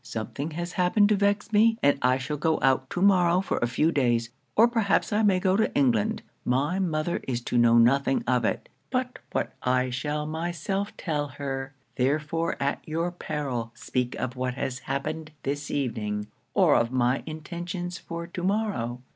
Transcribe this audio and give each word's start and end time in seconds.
Something 0.03 0.49
has 0.57 0.71
happened 0.71 1.09
to 1.09 1.15
vex 1.15 1.53
me, 1.53 1.77
and 1.83 1.99
I 2.01 2.17
shall 2.17 2.35
go 2.37 2.57
out 2.63 2.89
to 2.89 3.03
morrow 3.03 3.39
for 3.39 3.59
a 3.59 3.67
few 3.67 3.91
days, 3.91 4.31
or 4.55 4.67
perhaps 4.67 5.13
I 5.13 5.21
may 5.21 5.39
go 5.39 5.55
to 5.55 5.71
England. 5.75 6.23
My 6.43 6.79
mother 6.79 7.21
is 7.27 7.39
to 7.41 7.57
know 7.59 7.77
nothing 7.77 8.23
of 8.25 8.43
it, 8.43 8.67
but 8.89 9.19
what 9.31 9.53
I 9.61 9.91
shall 9.91 10.25
myself 10.25 10.97
tell 10.97 11.27
her; 11.27 11.75
therefore 11.97 12.57
at 12.59 12.81
your 12.83 13.11
peril 13.11 13.69
speak 13.75 14.15
of 14.15 14.35
what 14.35 14.55
has 14.55 14.79
happened 14.79 15.33
this 15.43 15.69
evening, 15.69 16.25
or 16.55 16.73
of 16.75 16.91
my 16.91 17.21
intentions 17.27 17.99
for 17.99 18.25
to 18.25 18.41
morrow. 18.43 19.01